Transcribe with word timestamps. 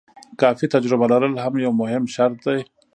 کافي 0.39 0.65
تجربه 0.75 1.05
لرل 1.11 1.33
هم 1.43 1.53
یو 1.65 1.71
مهم 1.81 2.03
شرط 2.15 2.37
دی. 2.45 2.59